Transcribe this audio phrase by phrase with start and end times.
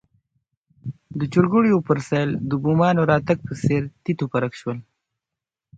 [1.19, 4.77] د چرګوړیو پر سېل د بومانو راتګ په څېر تیت و پرک شول.